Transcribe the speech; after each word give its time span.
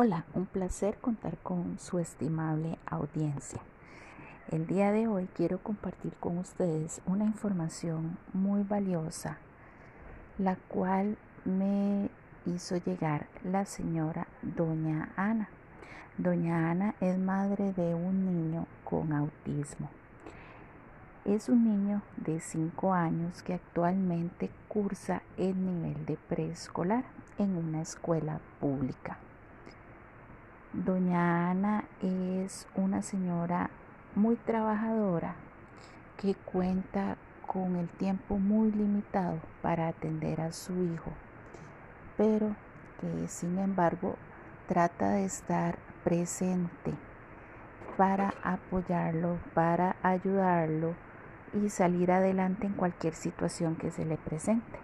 Hola, 0.00 0.26
un 0.32 0.46
placer 0.46 0.96
contar 0.98 1.38
con 1.38 1.80
su 1.80 1.98
estimable 1.98 2.78
audiencia. 2.86 3.60
El 4.48 4.68
día 4.68 4.92
de 4.92 5.08
hoy 5.08 5.28
quiero 5.34 5.58
compartir 5.58 6.14
con 6.20 6.38
ustedes 6.38 7.00
una 7.04 7.24
información 7.24 8.16
muy 8.32 8.62
valiosa, 8.62 9.38
la 10.38 10.54
cual 10.54 11.18
me 11.44 12.10
hizo 12.46 12.76
llegar 12.76 13.26
la 13.42 13.64
señora 13.64 14.28
Doña 14.40 15.08
Ana. 15.16 15.48
Doña 16.16 16.70
Ana 16.70 16.94
es 17.00 17.18
madre 17.18 17.72
de 17.72 17.96
un 17.96 18.24
niño 18.24 18.68
con 18.84 19.12
autismo. 19.12 19.90
Es 21.24 21.48
un 21.48 21.64
niño 21.64 22.02
de 22.18 22.38
5 22.38 22.94
años 22.94 23.42
que 23.42 23.54
actualmente 23.54 24.48
cursa 24.68 25.22
el 25.36 25.56
nivel 25.60 26.06
de 26.06 26.16
preescolar 26.28 27.02
en 27.36 27.56
una 27.56 27.82
escuela 27.82 28.38
pública. 28.60 29.18
Doña 30.74 31.50
Ana 31.50 31.84
es 32.02 32.68
una 32.74 33.00
señora 33.00 33.70
muy 34.14 34.36
trabajadora 34.36 35.34
que 36.18 36.34
cuenta 36.34 37.16
con 37.46 37.76
el 37.76 37.88
tiempo 37.88 38.36
muy 38.36 38.70
limitado 38.72 39.38
para 39.62 39.88
atender 39.88 40.42
a 40.42 40.52
su 40.52 40.74
hijo, 40.84 41.10
pero 42.18 42.54
que 43.00 43.28
sin 43.28 43.58
embargo 43.58 44.16
trata 44.66 45.12
de 45.12 45.24
estar 45.24 45.78
presente 46.04 46.92
para 47.96 48.34
apoyarlo, 48.42 49.38
para 49.54 49.96
ayudarlo 50.02 50.92
y 51.54 51.70
salir 51.70 52.12
adelante 52.12 52.66
en 52.66 52.74
cualquier 52.74 53.14
situación 53.14 53.74
que 53.76 53.90
se 53.90 54.04
le 54.04 54.18
presente. 54.18 54.78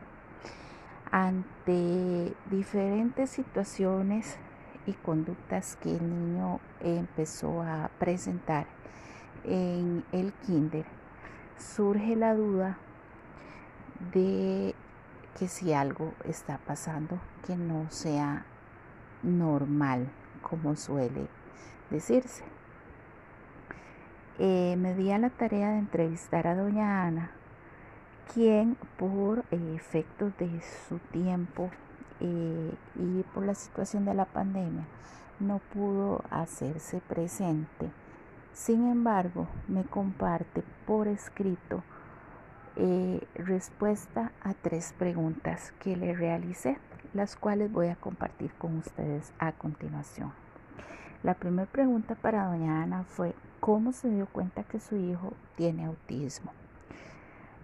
Ante 1.10 2.34
diferentes 2.50 3.28
situaciones 3.28 4.38
y 4.86 4.92
conductas 4.92 5.76
que 5.76 5.96
el 5.96 6.08
niño 6.08 6.60
empezó 6.80 7.62
a 7.62 7.90
presentar 7.98 8.66
en 9.44 10.04
el 10.12 10.32
kinder, 10.32 10.86
surge 11.58 12.16
la 12.16 12.34
duda 12.34 12.78
de 14.12 14.74
que 15.38 15.48
si 15.48 15.72
algo 15.72 16.12
está 16.24 16.58
pasando 16.58 17.18
que 17.46 17.56
no 17.56 17.90
sea 17.90 18.44
normal, 19.22 20.08
como 20.42 20.76
suele 20.76 21.28
decirse. 21.90 22.44
Eh, 24.38 24.76
me 24.78 24.94
di 24.94 25.10
a 25.12 25.18
la 25.18 25.30
tarea 25.30 25.70
de 25.70 25.78
entrevistar 25.78 26.46
a 26.46 26.54
doña 26.54 27.04
Ana, 27.04 27.30
quien 28.32 28.76
por 28.98 29.44
efectos 29.50 30.36
de 30.38 30.60
su 30.88 30.98
tiempo 30.98 31.70
eh, 32.20 32.74
y 32.96 33.22
por 33.34 33.44
la 33.44 33.54
situación 33.54 34.04
de 34.04 34.14
la 34.14 34.24
pandemia 34.24 34.84
no 35.40 35.60
pudo 35.72 36.22
hacerse 36.30 37.00
presente. 37.00 37.90
Sin 38.52 38.88
embargo, 38.88 39.48
me 39.66 39.84
comparte 39.84 40.62
por 40.86 41.08
escrito 41.08 41.82
eh, 42.76 43.26
respuesta 43.34 44.32
a 44.42 44.54
tres 44.54 44.94
preguntas 44.98 45.72
que 45.80 45.96
le 45.96 46.14
realicé, 46.14 46.78
las 47.12 47.36
cuales 47.36 47.70
voy 47.70 47.88
a 47.88 47.96
compartir 47.96 48.52
con 48.54 48.78
ustedes 48.78 49.32
a 49.38 49.52
continuación. 49.52 50.32
La 51.22 51.34
primera 51.34 51.70
pregunta 51.70 52.14
para 52.14 52.46
doña 52.46 52.82
Ana 52.82 53.04
fue, 53.04 53.34
¿cómo 53.60 53.92
se 53.92 54.10
dio 54.10 54.26
cuenta 54.26 54.62
que 54.64 54.78
su 54.78 54.96
hijo 54.96 55.32
tiene 55.56 55.86
autismo? 55.86 56.52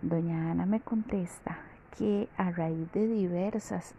Doña 0.02 0.50
Ana 0.50 0.64
me 0.64 0.80
contesta 0.80 1.58
que 2.00 2.30
a 2.38 2.50
raíz 2.50 2.90
de 2.92 3.06
diversas 3.06 3.92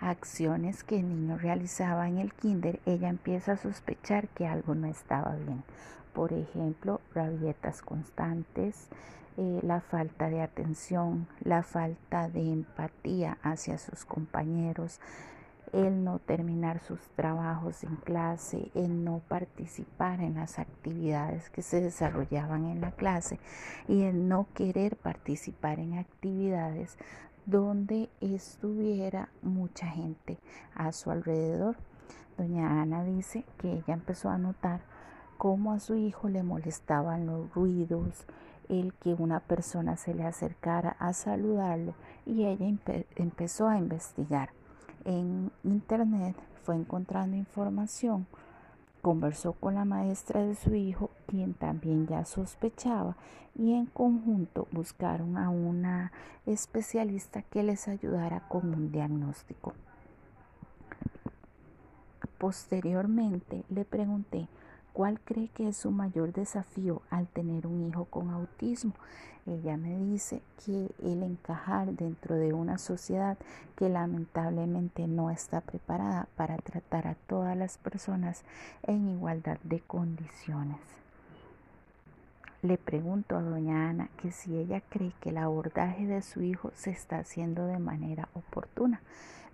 acciones 0.00 0.84
que 0.84 1.00
el 1.00 1.08
niño 1.08 1.36
realizaba 1.36 2.06
en 2.08 2.18
el 2.18 2.32
kinder, 2.32 2.78
ella 2.86 3.08
empieza 3.08 3.52
a 3.52 3.56
sospechar 3.56 4.28
que 4.28 4.46
algo 4.46 4.76
no 4.76 4.86
estaba 4.86 5.34
bien. 5.34 5.64
Por 6.12 6.32
ejemplo, 6.32 7.00
rabietas 7.12 7.82
constantes, 7.82 8.86
eh, 9.36 9.58
la 9.64 9.80
falta 9.80 10.30
de 10.30 10.42
atención, 10.42 11.26
la 11.42 11.64
falta 11.64 12.28
de 12.28 12.52
empatía 12.52 13.38
hacia 13.42 13.78
sus 13.78 14.04
compañeros, 14.04 15.00
el 15.72 16.04
no 16.04 16.18
terminar 16.18 16.80
sus 16.80 17.00
trabajos 17.10 17.84
en 17.84 17.96
clase, 17.96 18.70
el 18.74 19.04
no 19.04 19.20
participar 19.28 20.20
en 20.20 20.34
las 20.34 20.58
actividades 20.58 21.50
que 21.50 21.62
se 21.62 21.80
desarrollaban 21.80 22.66
en 22.66 22.80
la 22.80 22.92
clase 22.92 23.38
y 23.88 24.02
el 24.02 24.28
no 24.28 24.46
querer 24.54 24.96
participar 24.96 25.78
en 25.78 25.98
actividades 25.98 26.96
donde 27.46 28.10
estuviera 28.20 29.28
mucha 29.42 29.86
gente 29.86 30.38
a 30.74 30.92
su 30.92 31.10
alrededor. 31.10 31.76
Doña 32.36 32.80
Ana 32.80 33.04
dice 33.04 33.44
que 33.58 33.72
ella 33.72 33.94
empezó 33.94 34.30
a 34.30 34.38
notar 34.38 34.80
cómo 35.36 35.72
a 35.72 35.80
su 35.80 35.96
hijo 35.96 36.28
le 36.28 36.42
molestaban 36.42 37.26
los 37.26 37.52
ruidos, 37.54 38.26
el 38.68 38.94
que 38.94 39.14
una 39.14 39.40
persona 39.40 39.96
se 39.96 40.14
le 40.14 40.24
acercara 40.24 40.96
a 40.98 41.12
saludarlo 41.12 41.94
y 42.24 42.44
ella 42.44 42.66
empezó 43.16 43.68
a 43.68 43.78
investigar. 43.78 44.50
En 45.04 45.50
internet 45.64 46.36
fue 46.62 46.76
encontrando 46.76 47.36
información 47.36 48.26
Conversó 49.02 49.54
con 49.54 49.76
la 49.76 49.86
maestra 49.86 50.44
de 50.44 50.54
su 50.54 50.74
hijo, 50.74 51.08
quien 51.26 51.54
también 51.54 52.06
ya 52.06 52.26
sospechaba, 52.26 53.16
y 53.54 53.72
en 53.72 53.86
conjunto 53.86 54.68
buscaron 54.72 55.38
a 55.38 55.48
una 55.48 56.12
especialista 56.44 57.40
que 57.40 57.62
les 57.62 57.88
ayudara 57.88 58.46
con 58.48 58.74
un 58.74 58.92
diagnóstico. 58.92 59.72
Posteriormente 62.36 63.64
le 63.70 63.86
pregunté 63.86 64.48
¿Cuál 64.92 65.20
cree 65.20 65.48
que 65.48 65.68
es 65.68 65.76
su 65.76 65.90
mayor 65.90 66.32
desafío 66.32 67.02
al 67.10 67.28
tener 67.28 67.66
un 67.66 67.86
hijo 67.88 68.06
con 68.06 68.30
autismo? 68.30 68.92
Ella 69.46 69.76
me 69.76 69.96
dice 69.96 70.42
que 70.64 70.90
el 71.02 71.22
encajar 71.22 71.92
dentro 71.92 72.34
de 72.34 72.52
una 72.52 72.76
sociedad 72.76 73.38
que 73.76 73.88
lamentablemente 73.88 75.06
no 75.06 75.30
está 75.30 75.60
preparada 75.60 76.28
para 76.36 76.56
tratar 76.58 77.06
a 77.06 77.14
todas 77.14 77.56
las 77.56 77.78
personas 77.78 78.42
en 78.82 79.08
igualdad 79.08 79.58
de 79.62 79.80
condiciones. 79.80 80.78
Le 82.62 82.76
pregunto 82.76 83.38
a 83.38 83.42
doña 83.42 83.88
Ana 83.88 84.10
que 84.20 84.32
si 84.32 84.58
ella 84.58 84.82
cree 84.82 85.14
que 85.20 85.30
el 85.30 85.38
abordaje 85.38 86.06
de 86.06 86.20
su 86.20 86.42
hijo 86.42 86.72
se 86.74 86.90
está 86.90 87.18
haciendo 87.18 87.66
de 87.66 87.78
manera 87.78 88.28
oportuna. 88.34 89.00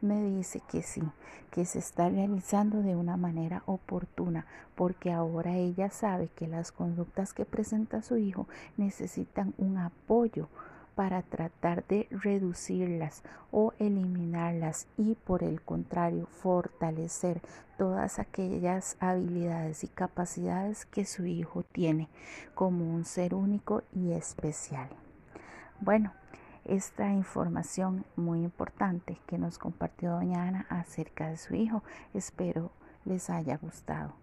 Me 0.00 0.20
dice 0.24 0.60
que 0.68 0.82
sí, 0.82 1.04
que 1.52 1.66
se 1.66 1.78
está 1.78 2.08
realizando 2.08 2.82
de 2.82 2.96
una 2.96 3.16
manera 3.16 3.62
oportuna, 3.66 4.44
porque 4.74 5.12
ahora 5.12 5.54
ella 5.54 5.88
sabe 5.90 6.28
que 6.34 6.48
las 6.48 6.72
conductas 6.72 7.32
que 7.32 7.44
presenta 7.44 8.02
su 8.02 8.16
hijo 8.16 8.48
necesitan 8.76 9.54
un 9.56 9.78
apoyo 9.78 10.48
para 10.96 11.22
tratar 11.22 11.86
de 11.86 12.08
reducirlas 12.10 13.22
o 13.52 13.74
eliminarlas 13.78 14.88
y 14.96 15.14
por 15.14 15.44
el 15.44 15.60
contrario 15.60 16.26
fortalecer 16.26 17.42
todas 17.76 18.18
aquellas 18.18 18.96
habilidades 18.98 19.84
y 19.84 19.88
capacidades 19.88 20.86
que 20.86 21.04
su 21.04 21.26
hijo 21.26 21.62
tiene 21.62 22.08
como 22.54 22.92
un 22.92 23.04
ser 23.04 23.34
único 23.34 23.82
y 23.92 24.12
especial. 24.12 24.88
Bueno, 25.80 26.14
esta 26.64 27.12
información 27.12 28.06
muy 28.16 28.42
importante 28.42 29.20
que 29.26 29.36
nos 29.36 29.58
compartió 29.58 30.12
doña 30.12 30.48
Ana 30.48 30.66
acerca 30.70 31.28
de 31.28 31.36
su 31.36 31.54
hijo. 31.54 31.84
Espero 32.14 32.72
les 33.04 33.28
haya 33.28 33.58
gustado. 33.58 34.14